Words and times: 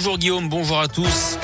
Bonjour 0.00 0.16
Guillaume, 0.16 0.48
bonjour 0.48 0.78
à 0.78 0.86
tous. 0.86 1.38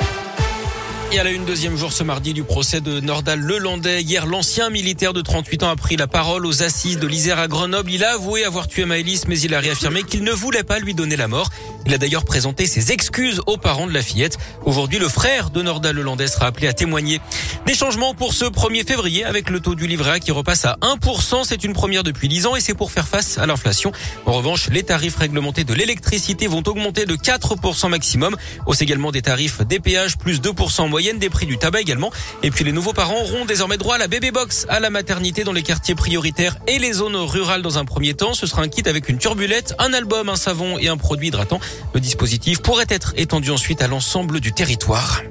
Et 1.11 1.19
à 1.19 1.25
la 1.25 1.31
une 1.31 1.43
deuxième 1.43 1.75
jour 1.75 1.91
ce 1.91 2.03
mardi 2.03 2.33
du 2.33 2.45
procès 2.45 2.79
de 2.79 3.01
Nordal 3.01 3.41
Lelandais. 3.41 4.01
Hier, 4.01 4.25
l'ancien 4.25 4.69
militaire 4.69 5.11
de 5.11 5.19
38 5.19 5.63
ans 5.63 5.69
a 5.71 5.75
pris 5.75 5.97
la 5.97 6.07
parole 6.07 6.45
aux 6.45 6.63
assises 6.63 6.97
de 6.97 7.05
l'Isère 7.05 7.37
à 7.37 7.49
Grenoble. 7.49 7.91
Il 7.91 8.05
a 8.05 8.13
avoué 8.13 8.45
avoir 8.45 8.69
tué 8.69 8.85
Maëlys, 8.85 9.27
mais 9.27 9.37
il 9.41 9.53
a 9.53 9.59
réaffirmé 9.59 10.03
qu'il 10.03 10.23
ne 10.23 10.31
voulait 10.31 10.63
pas 10.63 10.79
lui 10.79 10.93
donner 10.93 11.17
la 11.17 11.27
mort. 11.27 11.49
Il 11.87 11.93
a 11.93 11.99
d'ailleurs 11.99 12.25
présenté 12.25 12.65
ses 12.65 12.91
excuses 12.91 13.41
aux 13.45 13.57
parents 13.57 13.85
de 13.85 13.93
la 13.93 14.01
fillette. 14.01 14.39
Aujourd'hui, 14.65 14.97
le 14.97 15.07
frère 15.07 15.51
de 15.51 15.61
Nordal 15.61 15.95
Lelandais 15.95 16.27
sera 16.27 16.47
appelé 16.47 16.67
à 16.67 16.73
témoigner. 16.73 17.21
Des 17.67 17.75
changements 17.75 18.15
pour 18.15 18.33
ce 18.33 18.45
1er 18.45 18.87
février 18.87 19.23
avec 19.23 19.51
le 19.51 19.59
taux 19.59 19.75
du 19.75 19.85
livret 19.85 20.11
A 20.11 20.19
qui 20.19 20.31
repasse 20.31 20.65
à 20.65 20.77
1%. 20.81 21.43
C'est 21.43 21.63
une 21.63 21.73
première 21.73 22.03
depuis 22.03 22.27
10 22.27 22.47
ans 22.47 22.55
et 22.55 22.59
c'est 22.59 22.73
pour 22.73 22.91
faire 22.91 23.07
face 23.07 23.37
à 23.37 23.45
l'inflation. 23.45 23.91
En 24.25 24.31
revanche, 24.31 24.69
les 24.71 24.81
tarifs 24.81 25.15
réglementés 25.15 25.63
de 25.63 25.75
l'électricité 25.75 26.47
vont 26.47 26.63
augmenter 26.65 27.05
de 27.05 27.15
4% 27.15 27.89
maximum. 27.89 28.35
Hausse 28.65 28.81
également 28.81 29.11
des 29.11 29.21
tarifs 29.21 29.61
des 29.61 29.79
péages, 29.79 30.17
plus 30.17 30.41
2% 30.41 30.81
en 30.81 30.87
moyenne, 30.87 31.19
des 31.19 31.29
prix 31.29 31.45
du 31.45 31.59
tabac 31.59 31.81
également. 31.81 32.11
Et 32.41 32.49
puis 32.49 32.63
les 32.63 32.71
nouveaux 32.71 32.93
parents 32.93 33.21
auront 33.21 33.45
désormais 33.45 33.77
droit 33.77 33.95
à 33.95 33.99
la 33.99 34.07
bébé 34.07 34.31
box, 34.31 34.65
à 34.69 34.79
la 34.79 34.89
maternité 34.89 35.43
dans 35.43 35.53
les 35.53 35.63
quartiers 35.63 35.95
prioritaires 35.95 36.57
et 36.67 36.79
les 36.79 36.93
zones 36.93 37.15
rurales 37.15 37.61
dans 37.61 37.77
un 37.77 37.85
premier 37.85 38.15
temps. 38.15 38.33
Ce 38.33 38.47
sera 38.47 38.63
un 38.63 38.69
kit 38.69 38.83
avec 38.89 39.07
une 39.07 39.19
turbulette, 39.19 39.75
un 39.77 39.93
album, 39.93 40.29
un 40.29 40.35
savon 40.35 40.79
et 40.79 40.87
un 40.87 40.97
produit 40.97 41.27
hydratant. 41.27 41.59
Le 41.93 41.99
dispositif 41.99 42.61
pourrait 42.61 42.85
être 42.89 43.13
étendu 43.17 43.51
ensuite 43.51 43.81
à 43.81 43.87
l'ensemble 43.87 44.39
du 44.39 44.51
territoire. 44.51 45.21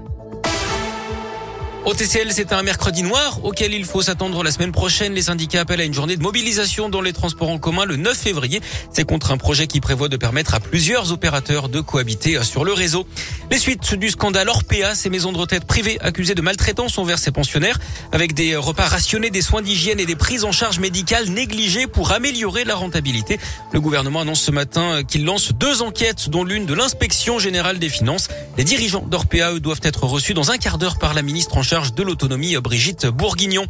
Au 1.84 1.92
TCL, 1.92 2.32
c'est 2.32 2.54
un 2.54 2.62
mercredi 2.62 3.02
noir 3.02 3.44
auquel 3.44 3.74
il 3.74 3.84
faut 3.84 4.00
s'attendre 4.00 4.42
la 4.42 4.50
semaine 4.50 4.72
prochaine. 4.72 5.12
Les 5.12 5.20
syndicats 5.20 5.60
appellent 5.60 5.82
à 5.82 5.84
une 5.84 5.92
journée 5.92 6.16
de 6.16 6.22
mobilisation 6.22 6.88
dans 6.88 7.02
les 7.02 7.12
transports 7.12 7.50
en 7.50 7.58
commun 7.58 7.84
le 7.84 7.96
9 7.96 8.16
février. 8.16 8.62
C'est 8.90 9.04
contre 9.04 9.32
un 9.32 9.36
projet 9.36 9.66
qui 9.66 9.80
prévoit 9.80 10.08
de 10.08 10.16
permettre 10.16 10.54
à 10.54 10.60
plusieurs 10.60 11.12
opérateurs 11.12 11.68
de 11.68 11.82
cohabiter 11.82 12.42
sur 12.42 12.64
le 12.64 12.72
réseau. 12.72 13.06
Les 13.50 13.58
suites 13.58 13.94
du 13.96 14.08
scandale 14.08 14.48
Orpea, 14.48 14.94
ces 14.94 15.10
maisons 15.10 15.30
de 15.30 15.36
retraite 15.36 15.66
privées 15.66 15.98
accusées 16.00 16.34
de 16.34 16.40
maltraitance 16.40 16.96
envers 16.96 17.18
ses 17.18 17.32
pensionnaires, 17.32 17.78
avec 18.12 18.32
des 18.32 18.56
repas 18.56 18.86
rationnés, 18.86 19.28
des 19.28 19.42
soins 19.42 19.60
d'hygiène 19.60 20.00
et 20.00 20.06
des 20.06 20.16
prises 20.16 20.44
en 20.44 20.52
charge 20.52 20.78
médicales 20.78 21.28
négligées 21.28 21.86
pour 21.86 22.12
améliorer 22.12 22.64
la 22.64 22.76
rentabilité. 22.76 23.38
Le 23.72 23.80
gouvernement 23.82 24.22
annonce 24.22 24.40
ce 24.40 24.50
matin 24.50 25.02
qu'il 25.06 25.26
lance 25.26 25.52
deux 25.52 25.82
enquêtes, 25.82 26.30
dont 26.30 26.44
l'une 26.44 26.64
de 26.64 26.72
l'inspection 26.72 27.38
générale 27.38 27.78
des 27.78 27.90
finances. 27.90 28.28
Les 28.56 28.64
dirigeants 28.64 29.04
d'Orpea, 29.06 29.60
doivent 29.60 29.80
être 29.82 30.04
reçus 30.04 30.32
dans 30.32 30.50
un 30.50 30.56
quart 30.56 30.78
d'heure 30.78 30.98
par 30.98 31.12
la 31.12 31.20
ministre 31.20 31.58
en 31.58 31.62
de 31.74 32.04
l'autonomie 32.04 32.56
Brigitte 32.58 33.06
Bourguignon. 33.06 33.66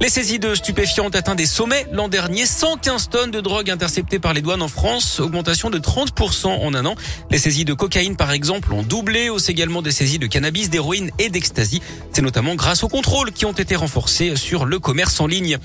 Les 0.00 0.08
saisies 0.08 0.38
de 0.38 0.54
stupéfiants 0.54 1.06
ont 1.06 1.10
atteint 1.10 1.34
des 1.34 1.46
sommets 1.46 1.86
l'an 1.92 2.08
dernier. 2.08 2.46
115 2.46 3.08
tonnes 3.10 3.30
de 3.30 3.40
drogue 3.40 3.70
interceptées 3.70 4.18
par 4.18 4.34
les 4.34 4.42
douanes 4.42 4.60
en 4.60 4.68
France, 4.68 5.20
augmentation 5.20 5.70
de 5.70 5.78
30% 5.78 6.46
en 6.46 6.74
un 6.74 6.84
an. 6.84 6.94
Les 7.30 7.38
saisies 7.38 7.64
de 7.64 7.74
cocaïne, 7.74 8.16
par 8.16 8.32
exemple, 8.32 8.72
ont 8.72 8.82
doublé. 8.82 9.30
Hausse 9.30 9.48
également 9.48 9.82
des 9.82 9.92
saisies 9.92 10.18
de 10.18 10.26
cannabis, 10.26 10.68
d'héroïne 10.68 11.10
et 11.18 11.30
d'ecstasy. 11.30 11.80
C'est 12.12 12.22
notamment 12.22 12.54
grâce 12.56 12.82
aux 12.82 12.88
contrôles 12.88 13.32
qui 13.32 13.46
ont 13.46 13.52
été 13.52 13.76
renforcés 13.76 14.36
sur 14.36 14.66
le 14.66 14.78
commerce 14.78 15.20
en 15.20 15.26
ligne. 15.26 15.58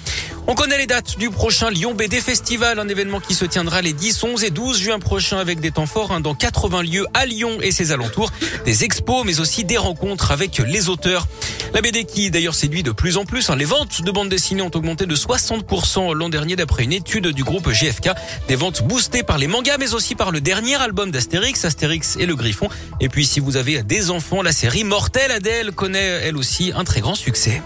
On 0.47 0.55
connaît 0.55 0.77
les 0.77 0.87
dates 0.87 1.17
du 1.17 1.29
prochain 1.29 1.69
Lyon 1.69 1.93
BD 1.93 2.21
Festival, 2.21 2.79
un 2.79 2.87
événement 2.87 3.19
qui 3.19 3.33
se 3.33 3.45
tiendra 3.45 3.81
les 3.81 3.93
10, 3.93 4.23
11 4.23 4.43
et 4.43 4.49
12 4.51 4.79
juin 4.79 4.99
prochains 4.99 5.37
avec 5.37 5.59
des 5.59 5.71
temps 5.71 5.85
forts 5.85 6.11
hein, 6.11 6.21
dans 6.21 6.33
80 6.33 6.83
lieux 6.83 7.05
à 7.13 7.25
Lyon 7.25 7.57
et 7.61 7.71
ses 7.71 7.91
alentours, 7.91 8.31
des 8.65 8.83
expos 8.83 9.25
mais 9.25 9.39
aussi 9.39 9.63
des 9.63 9.77
rencontres 9.77 10.31
avec 10.31 10.59
les 10.59 10.89
auteurs. 10.89 11.27
La 11.73 11.81
BD 11.81 12.05
qui 12.05 12.31
d'ailleurs 12.31 12.55
séduit 12.55 12.81
de 12.81 12.91
plus 12.91 13.17
en 13.17 13.25
plus. 13.25 13.49
Hein. 13.49 13.55
Les 13.55 13.65
ventes 13.65 14.01
de 14.01 14.11
bandes 14.19 14.27
dessinées 14.27 14.63
ont 14.63 14.71
augmenté 14.75 15.05
de 15.05 15.15
60% 15.15 16.13
l'an 16.13 16.27
dernier 16.27 16.57
d'après 16.57 16.83
une 16.83 16.91
étude 16.91 17.27
du 17.27 17.45
groupe 17.45 17.69
GFK. 17.69 18.09
Des 18.49 18.57
ventes 18.57 18.83
boostées 18.83 19.23
par 19.23 19.37
les 19.37 19.47
mangas 19.47 19.77
mais 19.77 19.93
aussi 19.93 20.13
par 20.13 20.31
le 20.31 20.41
dernier 20.41 20.75
album 20.75 21.09
d'Astérix, 21.09 21.63
Astérix 21.63 22.17
et 22.19 22.25
le 22.25 22.35
Griffon. 22.35 22.67
Et 22.99 23.07
puis 23.07 23.25
si 23.25 23.39
vous 23.39 23.55
avez 23.55 23.81
des 23.81 24.11
enfants, 24.11 24.41
la 24.41 24.51
série 24.51 24.83
Mortel 24.83 25.31
Adèle 25.31 25.71
connaît 25.71 26.19
elle 26.25 26.35
aussi 26.35 26.73
un 26.75 26.83
très 26.83 26.99
grand 26.99 27.15
succès. 27.15 27.61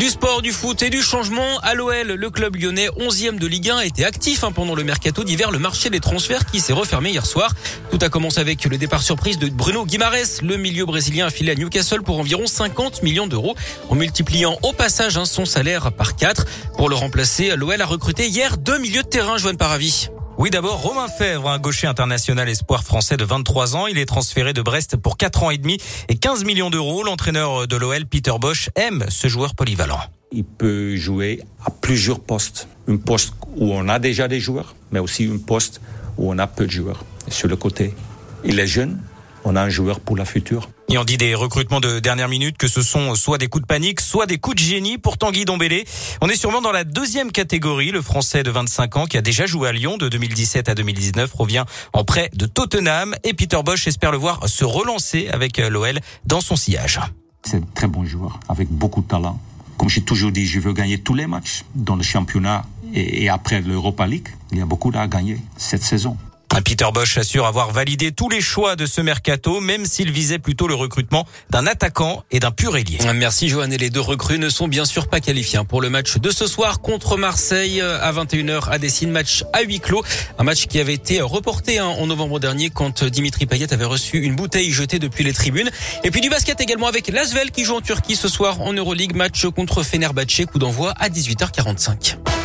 Du 0.00 0.08
sport, 0.08 0.40
du 0.40 0.50
foot 0.50 0.82
et 0.82 0.88
du 0.88 1.02
changement. 1.02 1.58
À 1.58 1.74
l'OL, 1.74 2.06
le 2.06 2.30
club 2.30 2.56
lyonnais 2.56 2.88
11e 2.98 3.38
de 3.38 3.46
Ligue 3.46 3.68
1 3.68 3.80
était 3.80 4.06
actif 4.06 4.44
hein, 4.44 4.50
pendant 4.50 4.74
le 4.74 4.82
mercato 4.82 5.24
d'hiver, 5.24 5.50
le 5.50 5.58
marché 5.58 5.90
des 5.90 6.00
transferts 6.00 6.46
qui 6.46 6.58
s'est 6.58 6.72
refermé 6.72 7.10
hier 7.10 7.26
soir. 7.26 7.52
Tout 7.90 7.98
a 8.00 8.08
commencé 8.08 8.40
avec 8.40 8.64
le 8.64 8.78
départ 8.78 9.02
surprise 9.02 9.38
de 9.38 9.50
Bruno 9.50 9.84
Guimares, 9.84 10.40
le 10.42 10.56
milieu 10.56 10.86
brésilien 10.86 11.26
affilié 11.26 11.52
à 11.52 11.54
Newcastle 11.54 12.00
pour 12.00 12.18
environ 12.18 12.46
50 12.46 13.02
millions 13.02 13.26
d'euros, 13.26 13.54
en 13.90 13.94
multipliant 13.94 14.56
au 14.62 14.72
passage 14.72 15.18
hein, 15.18 15.26
son 15.26 15.44
salaire 15.44 15.92
par 15.92 16.16
4. 16.16 16.46
Pour 16.78 16.88
le 16.88 16.94
remplacer, 16.94 17.54
l'OL 17.54 17.78
a 17.78 17.84
recruté 17.84 18.26
hier 18.26 18.56
deux 18.56 18.78
milieux 18.78 19.02
de 19.02 19.08
terrain, 19.08 19.36
Joanne 19.36 19.58
Paravis. 19.58 20.08
Oui, 20.40 20.48
d'abord, 20.48 20.80
Romain 20.80 21.06
Fèvre, 21.06 21.50
un 21.50 21.58
gaucher 21.58 21.86
international 21.86 22.48
espoir 22.48 22.82
français 22.82 23.18
de 23.18 23.24
23 23.26 23.76
ans. 23.76 23.86
Il 23.86 23.98
est 23.98 24.06
transféré 24.06 24.54
de 24.54 24.62
Brest 24.62 24.96
pour 24.96 25.18
4 25.18 25.42
ans 25.42 25.50
et 25.50 25.58
demi 25.58 25.76
et 26.08 26.16
15 26.16 26.44
millions 26.44 26.70
d'euros. 26.70 27.04
L'entraîneur 27.04 27.68
de 27.68 27.76
l'OL, 27.76 28.06
Peter 28.06 28.32
Bosch, 28.40 28.70
aime 28.74 29.04
ce 29.10 29.28
joueur 29.28 29.54
polyvalent. 29.54 30.00
Il 30.32 30.44
peut 30.44 30.96
jouer 30.96 31.42
à 31.62 31.70
plusieurs 31.70 32.20
postes. 32.20 32.68
Un 32.88 32.96
poste 32.96 33.34
où 33.54 33.74
on 33.74 33.86
a 33.90 33.98
déjà 33.98 34.28
des 34.28 34.40
joueurs, 34.40 34.74
mais 34.92 34.98
aussi 34.98 35.30
un 35.30 35.36
poste 35.36 35.82
où 36.16 36.32
on 36.32 36.38
a 36.38 36.46
peu 36.46 36.64
de 36.64 36.70
joueurs. 36.70 37.04
Sur 37.28 37.48
le 37.48 37.56
côté, 37.56 37.94
il 38.42 38.58
est 38.58 38.66
jeune, 38.66 38.98
on 39.44 39.56
a 39.56 39.60
un 39.60 39.68
joueur 39.68 40.00
pour 40.00 40.16
la 40.16 40.24
future. 40.24 40.70
Et 40.92 40.98
on 40.98 41.04
dit 41.04 41.16
des 41.16 41.36
recrutements 41.36 41.78
de 41.78 42.00
dernière 42.00 42.28
minute 42.28 42.58
que 42.58 42.66
ce 42.66 42.82
sont 42.82 43.14
soit 43.14 43.38
des 43.38 43.46
coups 43.46 43.62
de 43.62 43.66
panique, 43.66 44.00
soit 44.00 44.26
des 44.26 44.38
coups 44.38 44.56
de 44.56 44.60
génie 44.60 44.98
pour 44.98 45.18
Tanguy 45.18 45.44
Dombélé. 45.44 45.84
On 46.20 46.28
est 46.28 46.34
sûrement 46.34 46.60
dans 46.60 46.72
la 46.72 46.82
deuxième 46.82 47.30
catégorie. 47.30 47.92
Le 47.92 48.02
Français 48.02 48.42
de 48.42 48.50
25 48.50 48.96
ans 48.96 49.06
qui 49.06 49.16
a 49.16 49.22
déjà 49.22 49.46
joué 49.46 49.68
à 49.68 49.72
Lyon 49.72 49.98
de 49.98 50.08
2017 50.08 50.68
à 50.68 50.74
2019 50.74 51.32
revient 51.32 51.64
en 51.92 52.02
prêt 52.02 52.28
de 52.34 52.46
Tottenham 52.46 53.14
et 53.22 53.34
Peter 53.34 53.60
Bosch 53.64 53.86
espère 53.86 54.10
le 54.10 54.18
voir 54.18 54.48
se 54.48 54.64
relancer 54.64 55.28
avec 55.28 55.58
l'OL 55.58 56.00
dans 56.26 56.40
son 56.40 56.56
sillage. 56.56 56.98
C'est 57.44 57.58
un 57.58 57.66
très 57.72 57.86
bon 57.86 58.04
joueur 58.04 58.40
avec 58.48 58.68
beaucoup 58.68 59.02
de 59.02 59.06
talent. 59.06 59.40
Comme 59.76 59.88
j'ai 59.88 60.02
toujours 60.02 60.32
dit, 60.32 60.44
je 60.44 60.58
veux 60.58 60.72
gagner 60.72 60.98
tous 60.98 61.14
les 61.14 61.28
matchs 61.28 61.64
dans 61.76 61.94
le 61.94 62.02
championnat 62.02 62.64
et, 62.92 63.28
après 63.28 63.60
l'Europa 63.60 64.08
League. 64.08 64.28
Il 64.50 64.58
y 64.58 64.60
a 64.60 64.66
beaucoup 64.66 64.90
à 64.92 65.06
gagner 65.06 65.38
cette 65.56 65.84
saison. 65.84 66.16
Peter 66.64 66.86
Bosch 66.92 67.16
assure 67.16 67.46
avoir 67.46 67.72
validé 67.72 68.12
tous 68.12 68.28
les 68.28 68.40
choix 68.40 68.76
de 68.76 68.86
ce 68.86 69.00
mercato, 69.00 69.60
même 69.60 69.84
s'il 69.84 70.10
visait 70.10 70.38
plutôt 70.38 70.66
le 70.66 70.74
recrutement 70.74 71.26
d'un 71.48 71.66
attaquant 71.66 72.24
et 72.30 72.40
d'un 72.40 72.50
pur 72.50 72.76
ailier. 72.76 72.98
Merci 73.14 73.48
Johan. 73.48 73.70
Et 73.70 73.78
les 73.78 73.90
deux 73.90 74.00
recrues 74.00 74.38
ne 74.38 74.48
sont 74.48 74.68
bien 74.68 74.84
sûr 74.84 75.08
pas 75.08 75.20
qualifiés 75.20 75.60
pour 75.68 75.80
le 75.80 75.90
match 75.90 76.18
de 76.18 76.30
ce 76.30 76.46
soir 76.46 76.80
contre 76.80 77.16
Marseille 77.16 77.80
à 77.80 78.12
21h 78.12 78.68
à 78.68 78.78
Dessine, 78.78 79.10
match 79.10 79.44
à 79.52 79.62
huis 79.62 79.80
clos. 79.80 80.02
Un 80.38 80.44
match 80.44 80.66
qui 80.66 80.80
avait 80.80 80.94
été 80.94 81.20
reporté 81.20 81.78
hein, 81.78 81.86
en 81.86 82.06
novembre 82.06 82.40
dernier 82.40 82.70
quand 82.70 83.04
Dimitri 83.04 83.46
Payet 83.46 83.72
avait 83.72 83.84
reçu 83.84 84.18
une 84.18 84.36
bouteille 84.36 84.72
jetée 84.72 84.98
depuis 84.98 85.24
les 85.24 85.32
tribunes. 85.32 85.70
Et 86.04 86.10
puis 86.10 86.20
du 86.20 86.30
basket 86.30 86.60
également 86.60 86.86
avec 86.88 87.08
Lasvel 87.08 87.50
qui 87.50 87.64
joue 87.64 87.76
en 87.76 87.80
Turquie 87.80 88.16
ce 88.16 88.28
soir 88.28 88.60
en 88.60 88.72
Euroleague, 88.72 89.14
match 89.14 89.46
contre 89.46 89.82
Fenerbahçe, 89.82 90.46
coup 90.50 90.58
d'envoi 90.58 90.92
à 90.98 91.08
18h45. 91.08 92.39